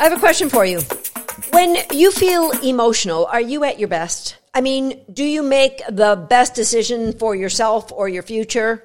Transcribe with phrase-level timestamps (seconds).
[0.00, 0.80] I have a question for you.
[1.50, 4.36] When you feel emotional, are you at your best?
[4.54, 8.84] I mean, do you make the best decision for yourself or your future?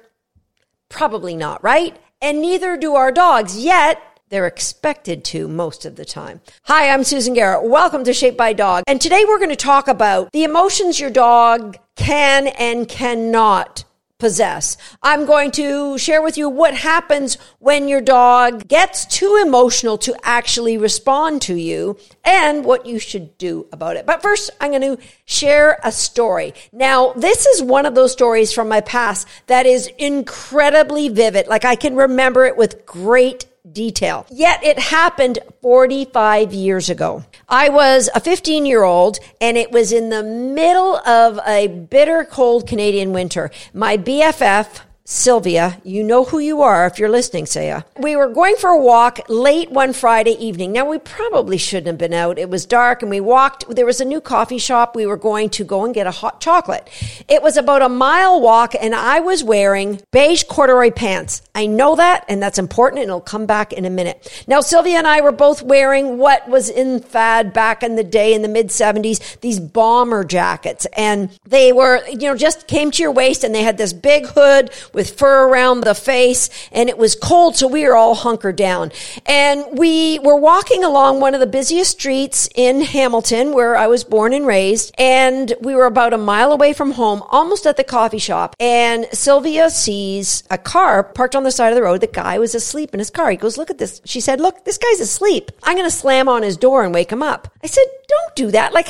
[0.88, 1.96] Probably not, right?
[2.20, 6.40] And neither do our dogs, yet they're expected to most of the time.
[6.64, 7.62] Hi, I'm Susan Garrett.
[7.62, 8.82] Welcome to Shaped by Dog.
[8.88, 13.84] And today we're going to talk about the emotions your dog can and cannot
[14.18, 14.76] possess.
[15.02, 20.14] I'm going to share with you what happens when your dog gets too emotional to
[20.22, 24.06] actually respond to you and what you should do about it.
[24.06, 26.54] But first, I'm going to share a story.
[26.72, 31.48] Now, this is one of those stories from my past that is incredibly vivid.
[31.48, 34.26] Like I can remember it with great detail.
[34.30, 37.24] Yet it happened 45 years ago.
[37.48, 42.24] I was a 15 year old and it was in the middle of a bitter
[42.24, 43.50] cold Canadian winter.
[43.72, 47.82] My BFF Sylvia, you know who you are if you're listening, Saya.
[48.00, 50.72] We were going for a walk late one Friday evening.
[50.72, 52.38] Now, we probably shouldn't have been out.
[52.38, 53.68] It was dark and we walked.
[53.68, 54.96] There was a new coffee shop.
[54.96, 56.88] We were going to go and get a hot chocolate.
[57.28, 61.42] It was about a mile walk and I was wearing beige corduroy pants.
[61.54, 64.42] I know that and that's important and it'll come back in a minute.
[64.46, 68.32] Now, Sylvia and I were both wearing what was in fad back in the day
[68.32, 70.86] in the mid 70s, these bomber jackets.
[70.96, 74.28] And they were, you know, just came to your waist and they had this big
[74.28, 77.56] hood with fur around the face and it was cold.
[77.56, 78.92] So we were all hunkered down
[79.26, 84.04] and we were walking along one of the busiest streets in Hamilton where I was
[84.04, 84.94] born and raised.
[84.98, 88.54] And we were about a mile away from home, almost at the coffee shop.
[88.60, 92.00] And Sylvia sees a car parked on the side of the road.
[92.00, 93.30] The guy was asleep in his car.
[93.30, 94.00] He goes, look at this.
[94.04, 95.50] She said, look, this guy's asleep.
[95.62, 97.48] I'm going to slam on his door and wake him up.
[97.62, 97.84] I said,
[98.18, 98.72] don't do that.
[98.72, 98.88] Like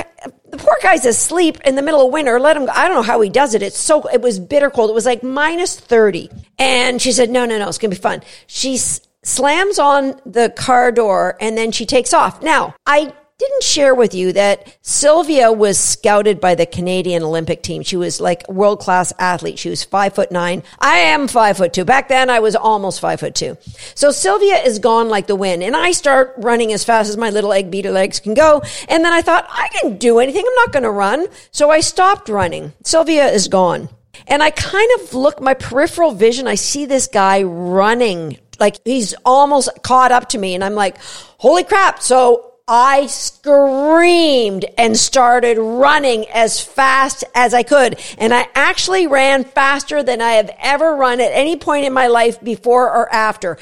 [0.51, 2.39] the poor guy's asleep in the middle of winter.
[2.41, 2.73] Let him go.
[2.75, 3.63] I don't know how he does it.
[3.63, 4.91] It's so, it was bitter cold.
[4.91, 6.31] It was like minus 30.
[6.59, 8.23] And she said, no, no, no, it's going to be fun.
[8.47, 12.43] She s- slams on the car door and then she takes off.
[12.43, 13.13] Now, I
[13.45, 17.83] didn't share with you that Sylvia was scouted by the Canadian Olympic team.
[17.83, 19.59] She was like world class athlete.
[19.59, 20.63] She was five foot nine.
[20.79, 21.85] I am five foot two.
[21.85, 23.59] Back then I was almost five foot two.
[23.95, 27.31] So Sylvia is gone like the wind and I start running as fast as my
[27.31, 28.63] little egg beater legs can go.
[28.89, 30.45] And then I thought I can do anything.
[30.47, 31.27] I'm not going to run.
[31.51, 32.73] So I stopped running.
[32.85, 33.89] Sylvia is gone.
[34.27, 36.47] And I kind of look my peripheral vision.
[36.47, 40.97] I see this guy running like he's almost caught up to me and I'm like,
[41.39, 42.01] holy crap.
[42.01, 48.01] So I screamed and started running as fast as I could.
[48.17, 52.07] And I actually ran faster than I have ever run at any point in my
[52.07, 53.59] life before or after.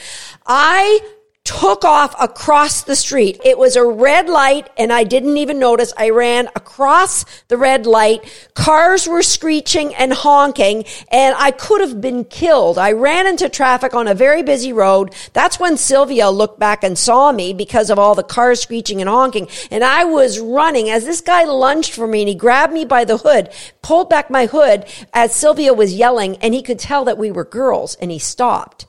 [0.47, 1.01] I
[1.45, 3.41] took off across the street.
[3.45, 5.93] It was a red light and I didn't even notice.
[5.97, 8.25] I ran across the red light.
[8.55, 12.79] Cars were screeching and honking and I could have been killed.
[12.79, 15.15] I ran into traffic on a very busy road.
[15.33, 19.11] That's when Sylvia looked back and saw me because of all the cars screeching and
[19.11, 19.49] honking.
[19.71, 23.05] And I was running as this guy lunged for me and he grabbed me by
[23.05, 27.19] the hood, pulled back my hood as Sylvia was yelling and he could tell that
[27.19, 28.87] we were girls and he stopped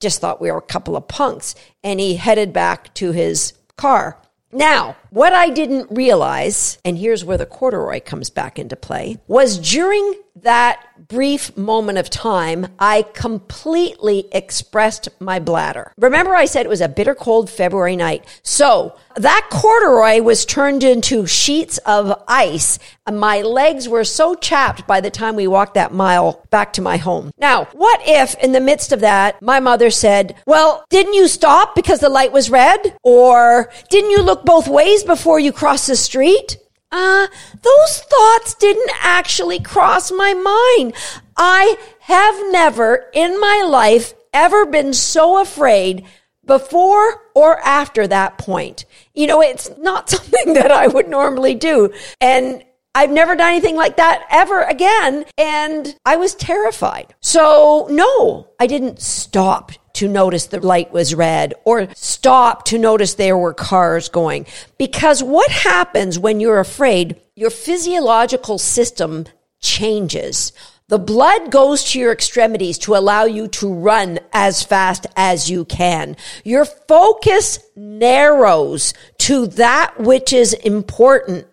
[0.00, 1.54] just thought we were a couple of punks.
[1.84, 4.20] And he headed back to his car.
[4.52, 9.58] Now, what I didn't realize, and here's where the corduroy comes back into play, was
[9.58, 15.92] during that brief moment of time, I completely expressed my bladder.
[15.98, 18.24] Remember, I said it was a bitter cold February night.
[18.42, 22.78] So that corduroy was turned into sheets of ice.
[23.10, 26.96] My legs were so chapped by the time we walked that mile back to my
[26.96, 27.32] home.
[27.36, 31.74] Now, what if in the midst of that, my mother said, well, didn't you stop
[31.74, 32.96] because the light was red?
[33.02, 36.56] Or didn't you look both ways before you crossed the street?
[36.92, 37.28] Uh,
[37.62, 40.94] those thoughts didn't actually cross my mind.
[41.36, 46.04] I have never in my life ever been so afraid
[46.44, 48.84] before or after that point.
[49.14, 51.92] You know, it's not something that I would normally do.
[52.20, 55.24] And I've never done anything like that ever again.
[55.38, 57.14] And I was terrified.
[57.20, 63.14] So no, I didn't stop to notice the light was red or stop to notice
[63.14, 64.46] there were cars going.
[64.78, 69.26] Because what happens when you're afraid, your physiological system
[69.60, 70.54] changes.
[70.88, 75.66] The blood goes to your extremities to allow you to run as fast as you
[75.66, 76.16] can.
[76.44, 81.46] Your focus narrows to that which is important.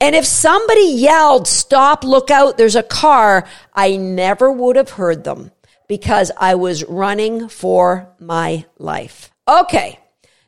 [0.00, 5.24] And if somebody yelled, stop, look out, there's a car, I never would have heard
[5.24, 5.50] them
[5.90, 9.32] because I was running for my life.
[9.48, 9.98] Okay.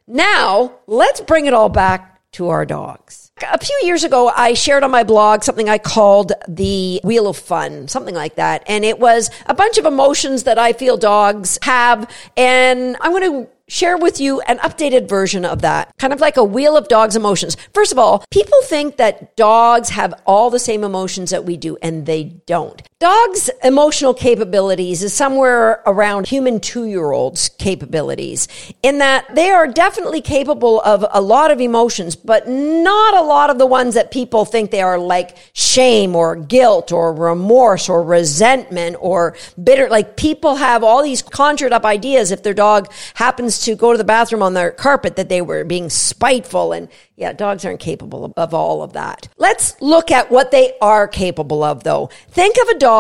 [0.07, 3.33] Now let's bring it all back to our dogs.
[3.51, 7.37] A few years ago, I shared on my blog something I called the Wheel of
[7.37, 8.63] Fun, something like that.
[8.69, 12.09] And it was a bunch of emotions that I feel dogs have.
[12.37, 16.37] And I'm going to share with you an updated version of that, kind of like
[16.37, 17.57] a wheel of dogs' emotions.
[17.73, 21.79] First of all, people think that dogs have all the same emotions that we do,
[21.83, 22.81] and they don't.
[23.03, 28.47] Dogs' emotional capabilities is somewhere around human two year olds' capabilities,
[28.81, 33.51] in that they are definitely capable of a lot of emotions, but not a lot
[33.51, 38.05] of the ones that people think they are, like shame or guilt or remorse or
[38.05, 39.89] resentment or bitter.
[39.89, 43.99] Like people have all these conjured up ideas if their dog happens to go to
[43.99, 46.89] the bathroom on their carpet that they were being spiteful and
[47.23, 49.29] yeah, dogs aren't capable of, all of that.
[49.39, 52.11] Let's look at what they are capable of, though.
[52.31, 52.92] Think of a dog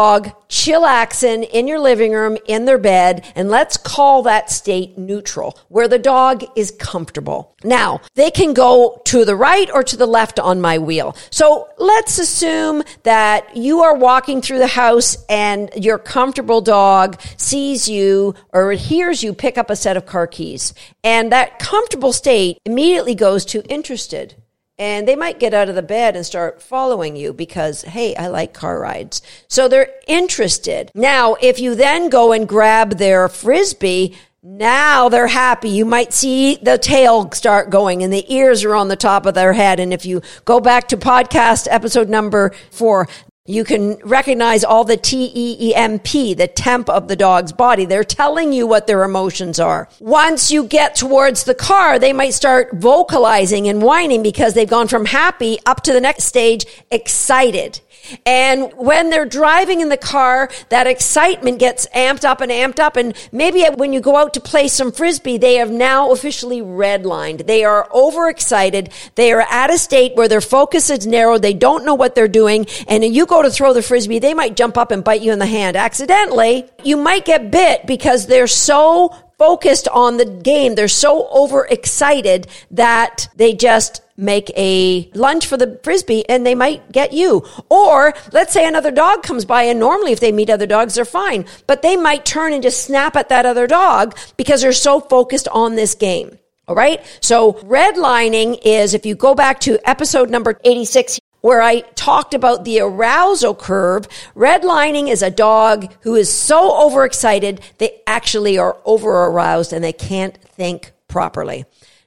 [0.49, 5.89] chillaxing in your living room in their bed, and let's call that state neutral, where
[5.89, 7.55] the dog is comfortable.
[7.65, 11.17] Now, they can go to the right or to the left on my wheel.
[11.31, 17.89] So let's assume that you are walking through the house and your comfortable dog sees
[17.89, 20.75] you or hears you pick up a set of car keys.
[21.05, 24.35] And that comfortable state immediately goes to interested.
[24.83, 28.27] And they might get out of the bed and start following you because, hey, I
[28.27, 29.23] like car rides.
[29.47, 30.91] So they're interested.
[30.93, 35.69] Now, if you then go and grab their frisbee, now they're happy.
[35.69, 39.35] You might see the tail start going and the ears are on the top of
[39.35, 39.79] their head.
[39.79, 43.07] And if you go back to podcast episode number four,
[43.45, 47.85] you can recognize all the T-E-E-M-P, the temp of the dog's body.
[47.85, 49.89] They're telling you what their emotions are.
[49.99, 54.87] Once you get towards the car, they might start vocalizing and whining because they've gone
[54.87, 57.81] from happy up to the next stage, excited.
[58.27, 62.97] And when they're driving in the car, that excitement gets amped up and amped up.
[62.97, 67.47] And maybe when you go out to play some frisbee, they have now officially redlined.
[67.47, 68.93] They are overexcited.
[69.15, 71.43] They are at a state where their focus is narrowed.
[71.43, 72.67] They don't know what they're doing.
[72.89, 75.39] And you go to throw the frisbee, they might jump up and bite you in
[75.39, 76.69] the hand accidentally.
[76.85, 80.75] You might get bit because they're so focused on the game.
[80.75, 86.93] They're so overexcited that they just make a lunge for the frisbee and they might
[86.93, 87.43] get you.
[87.71, 91.07] Or let's say another dog comes by and normally if they meet other dogs, they're
[91.07, 95.01] fine, but they might turn and just snap at that other dog because they're so
[95.01, 96.39] focused on this game.
[96.69, 97.03] All right.
[97.21, 102.65] So redlining is if you go back to episode number 86, where I talked about
[102.65, 104.09] the arousal curve.
[104.35, 109.93] Redlining is a dog who is so overexcited, they actually are over aroused and they
[109.93, 111.67] can't think properly.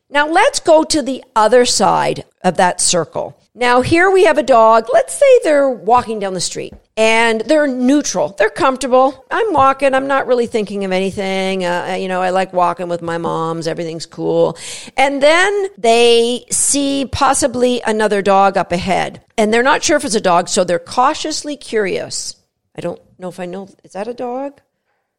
[0.09, 3.37] Now let's go to the other side of that circle.
[3.53, 4.87] Now here we have a dog.
[4.91, 8.29] Let's say they're walking down the street and they're neutral.
[8.37, 9.25] They're comfortable.
[9.31, 9.93] I'm walking.
[9.93, 11.65] I'm not really thinking of anything.
[11.65, 13.67] Uh, you know, I like walking with my moms.
[13.67, 14.57] Everything's cool.
[14.95, 20.15] And then they see possibly another dog up ahead and they're not sure if it's
[20.15, 20.49] a dog.
[20.49, 22.35] So they're cautiously curious.
[22.75, 23.69] I don't know if I know.
[23.83, 24.61] Is that a dog?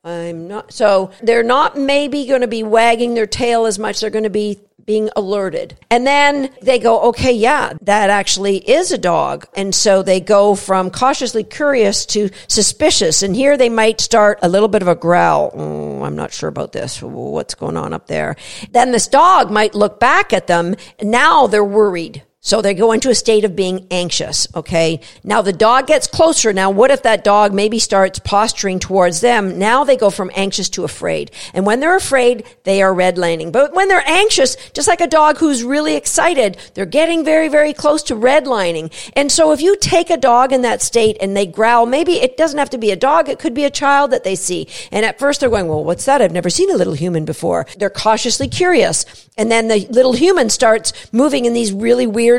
[0.05, 0.73] I'm not.
[0.73, 4.01] So they're not maybe going to be wagging their tail as much.
[4.01, 5.77] They're going to be being alerted.
[5.91, 9.47] And then they go, okay, yeah, that actually is a dog.
[9.55, 13.25] And so they go from cautiously curious to suspicious.
[13.25, 15.51] And here they might start a little bit of a growl.
[15.55, 17.03] Oh, I'm not sure about this.
[17.03, 18.37] What's going on up there?
[18.71, 20.77] Then this dog might look back at them.
[21.03, 22.23] Now they're worried.
[22.47, 24.47] So they go into a state of being anxious.
[24.55, 25.01] Okay.
[25.25, 26.53] Now the dog gets closer.
[26.53, 29.59] Now, what if that dog maybe starts posturing towards them?
[29.59, 31.33] Now they go from anxious to afraid.
[31.55, 33.51] And when they're afraid, they are redlining.
[33.51, 37.73] But when they're anxious, just like a dog who's really excited, they're getting very, very
[37.73, 38.93] close to redlining.
[39.17, 42.37] And so if you take a dog in that state and they growl, maybe it
[42.37, 43.29] doesn't have to be a dog.
[43.29, 44.69] It could be a child that they see.
[44.93, 46.23] And at first they're going, well, what's that?
[46.23, 47.67] I've never seen a little human before.
[47.77, 49.05] They're cautiously curious.
[49.37, 52.36] And then the little human starts moving in these really weird,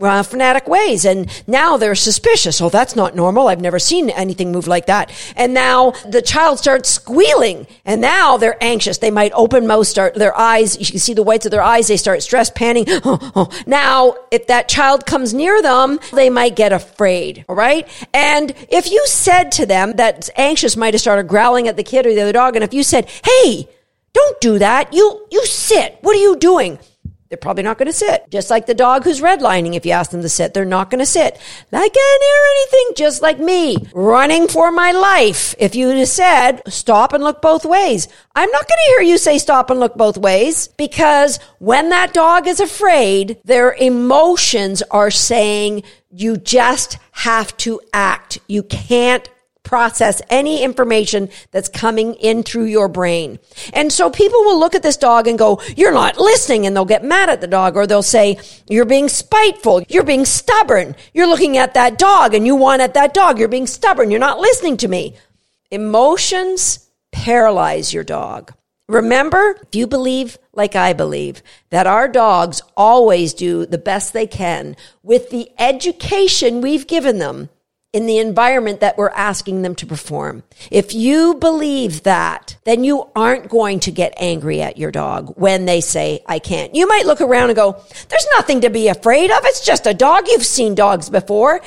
[0.00, 1.04] uh, fanatic ways.
[1.04, 2.60] And now they're suspicious.
[2.60, 3.48] Oh, that's not normal.
[3.48, 5.10] I've never seen anything move like that.
[5.36, 7.66] And now the child starts squealing.
[7.84, 8.98] And now they're anxious.
[8.98, 10.78] They might open mouth, start their eyes.
[10.78, 11.88] You can see the whites of their eyes.
[11.88, 12.86] They start stress panning.
[13.66, 17.44] Now, if that child comes near them, they might get afraid.
[17.48, 17.88] All right.
[18.12, 22.06] And if you said to them that anxious might have started growling at the kid
[22.06, 22.54] or the other dog.
[22.56, 23.68] And if you said, Hey,
[24.12, 24.92] don't do that.
[24.94, 25.98] You, you sit.
[26.00, 26.78] What are you doing?
[27.28, 28.30] They're probably not going to sit.
[28.30, 31.00] Just like the dog who's redlining, if you ask them to sit, they're not going
[31.00, 31.38] to sit.
[31.72, 35.54] I can't hear anything, just like me, running for my life.
[35.58, 39.18] If you had said, stop and look both ways, I'm not going to hear you
[39.18, 45.10] say stop and look both ways because when that dog is afraid, their emotions are
[45.10, 48.38] saying, you just have to act.
[48.46, 49.28] You can't
[49.66, 53.38] process any information that's coming in through your brain.
[53.74, 56.64] And so people will look at this dog and go, you're not listening.
[56.64, 59.82] And they'll get mad at the dog or they'll say, you're being spiteful.
[59.88, 60.96] You're being stubborn.
[61.12, 63.38] You're looking at that dog and you want at that dog.
[63.38, 64.10] You're being stubborn.
[64.10, 65.16] You're not listening to me.
[65.70, 68.52] Emotions paralyze your dog.
[68.88, 74.26] Remember, if you believe like I believe, that our dogs always do the best they
[74.26, 77.50] can with the education we've given them
[77.96, 80.42] in the environment that we're asking them to perform.
[80.70, 85.64] If you believe that, then you aren't going to get angry at your dog when
[85.64, 86.74] they say, I can't.
[86.74, 89.38] You might look around and go, there's nothing to be afraid of.
[89.44, 90.28] It's just a dog.
[90.28, 91.62] You've seen dogs before.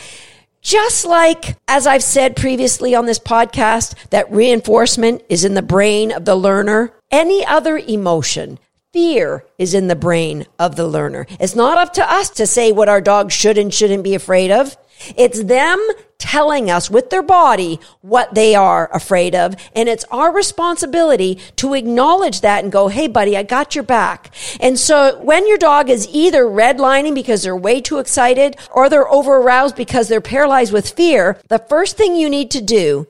[0.62, 6.12] Just like, as I've said previously on this podcast, that reinforcement is in the brain
[6.12, 8.60] of the learner, any other emotion,
[8.94, 11.26] fear is in the brain of the learner.
[11.40, 14.52] It's not up to us to say what our dog should and shouldn't be afraid
[14.52, 14.78] of.
[15.16, 15.80] It's them
[16.20, 19.56] telling us with their body what they are afraid of.
[19.76, 24.32] And it's our responsibility to acknowledge that and go, Hey, buddy, I got your back.
[24.60, 29.12] And so when your dog is either redlining because they're way too excited or they're
[29.12, 33.08] over aroused because they're paralyzed with fear, the first thing you need to do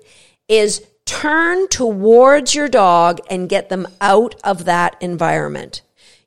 [0.47, 5.81] is turn towards your dog and get them out of that environment.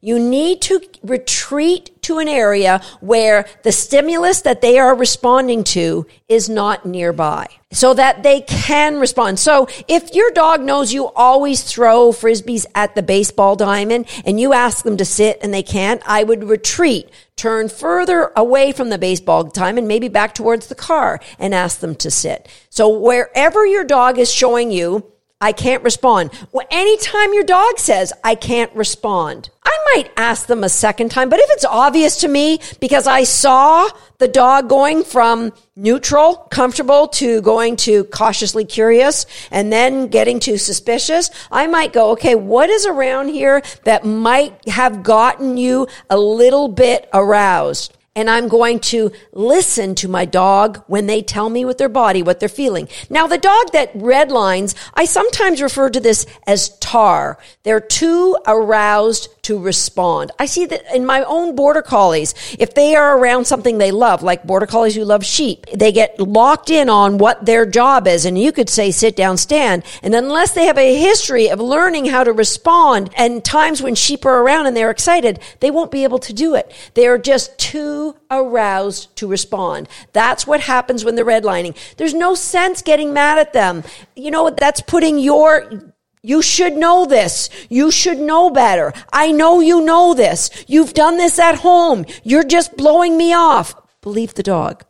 [0.04, 6.08] You need to retreat to an area where the stimulus that they are responding to
[6.28, 9.38] is not nearby so that they can respond.
[9.38, 14.52] So if your dog knows you always throw frisbees at the baseball diamond and you
[14.52, 18.98] ask them to sit and they can't, I would retreat, turn further away from the
[18.98, 22.48] baseball diamond, maybe back towards the car and ask them to sit.
[22.70, 26.32] So wherever your dog is showing you, I can't respond.
[26.50, 31.30] Well, anytime your dog says, I can't respond, I might ask them a second time.
[31.30, 33.88] But if it's obvious to me because I saw
[34.18, 40.58] the dog going from neutral, comfortable to going to cautiously curious and then getting to
[40.58, 46.18] suspicious, I might go, okay, what is around here that might have gotten you a
[46.18, 47.96] little bit aroused?
[48.14, 52.22] and I'm going to listen to my dog when they tell me with their body
[52.22, 52.88] what they're feeling.
[53.08, 57.38] Now, the dog that redlines, I sometimes refer to this as tar.
[57.62, 60.30] They're too aroused to respond.
[60.38, 64.22] I see that in my own border collies, if they are around something they love,
[64.22, 68.24] like border collies who love sheep, they get locked in on what their job is.
[68.24, 69.82] And you could say sit down, stand.
[70.00, 74.24] And unless they have a history of learning how to respond and times when sheep
[74.24, 76.72] are around and they're excited, they won't be able to do it.
[76.94, 79.88] They are just too aroused to respond.
[80.12, 81.76] That's what happens when they're redlining.
[81.96, 83.82] There's no sense getting mad at them.
[84.14, 85.92] You know, that's putting your
[86.22, 87.50] you should know this.
[87.68, 88.92] You should know better.
[89.12, 90.64] I know you know this.
[90.68, 92.06] You've done this at home.
[92.22, 93.74] You're just blowing me off.
[94.00, 94.84] Believe the dog.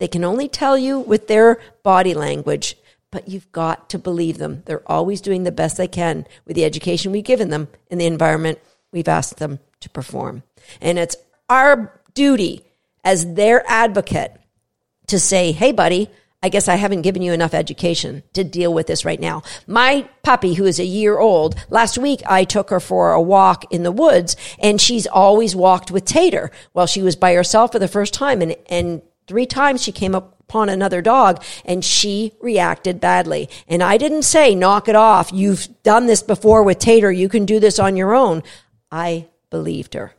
[0.00, 2.76] They can only tell you with their body language,
[3.10, 4.62] but you've got to believe them.
[4.64, 8.06] They're always doing the best they can with the education we've given them in the
[8.06, 8.58] environment
[8.92, 10.42] we've asked them to perform.
[10.80, 11.16] And it's
[11.48, 12.64] our duty
[13.04, 14.32] as their advocate
[15.08, 18.86] to say, hey, buddy, I guess I haven't given you enough education to deal with
[18.86, 19.42] this right now.
[19.66, 23.72] My puppy, who is a year old, last week I took her for a walk
[23.72, 26.52] in the woods and she's always walked with Tater.
[26.74, 30.14] Well, she was by herself for the first time and, and three times she came
[30.14, 33.50] up upon another dog and she reacted badly.
[33.66, 35.32] And I didn't say, knock it off.
[35.32, 37.10] You've done this before with Tater.
[37.10, 38.44] You can do this on your own.
[38.92, 40.14] I believed her.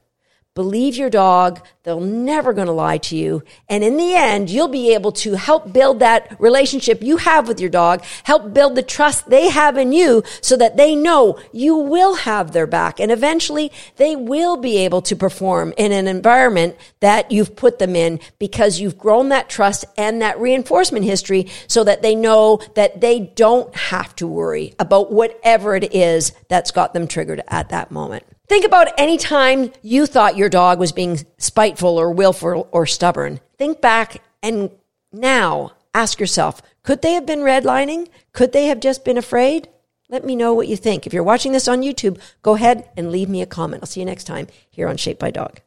[0.59, 1.65] Believe your dog.
[1.83, 3.43] They're never going to lie to you.
[3.69, 7.61] And in the end, you'll be able to help build that relationship you have with
[7.61, 11.77] your dog, help build the trust they have in you so that they know you
[11.77, 12.99] will have their back.
[12.99, 17.95] And eventually they will be able to perform in an environment that you've put them
[17.95, 22.99] in because you've grown that trust and that reinforcement history so that they know that
[22.99, 27.91] they don't have to worry about whatever it is that's got them triggered at that
[27.91, 28.25] moment.
[28.49, 33.39] Think about any time you thought your dog was being spiteful or willful or stubborn.
[33.59, 34.71] Think back and
[35.13, 38.07] now ask yourself, could they have been redlining?
[38.33, 39.69] Could they have just been afraid?
[40.09, 41.05] Let me know what you think.
[41.05, 43.83] If you're watching this on YouTube, go ahead and leave me a comment.
[43.83, 45.61] I'll see you next time here on Shaped by Dog.